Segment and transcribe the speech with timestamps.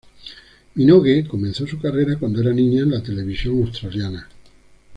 [0.77, 4.27] Minogue comenzó su carrera cuando era niña en la televisión australiana.